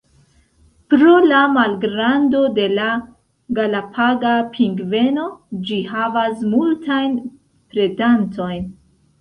Pro 0.93 1.11
la 1.31 1.41
malgrando 1.57 2.41
de 2.55 2.65
la 2.77 2.87
Galapaga 3.59 4.33
pingveno, 4.57 5.29
ĝi 5.69 5.81
havas 5.93 6.43
multajn 6.57 7.17
predantojn. 7.77 8.69